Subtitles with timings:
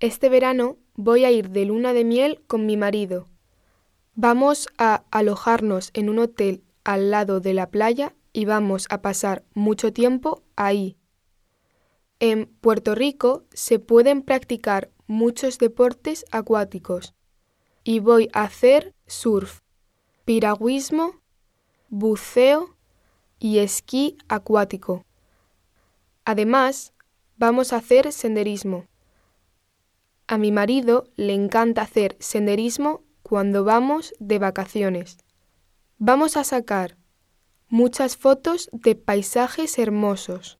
[0.00, 3.26] Este verano voy a ir de luna de miel con mi marido.
[4.14, 9.44] Vamos a alojarnos en un hotel al lado de la playa y vamos a pasar
[9.54, 10.96] mucho tiempo ahí.
[12.20, 17.14] En Puerto Rico se pueden practicar muchos deportes acuáticos
[17.82, 19.62] y voy a hacer surf,
[20.24, 21.20] piragüismo,
[21.88, 22.76] buceo
[23.40, 25.04] y esquí acuático.
[26.24, 26.92] Además,
[27.36, 28.86] vamos a hacer senderismo.
[30.30, 35.16] A mi marido le encanta hacer senderismo cuando vamos de vacaciones.
[35.96, 36.98] Vamos a sacar
[37.66, 40.58] muchas fotos de paisajes hermosos.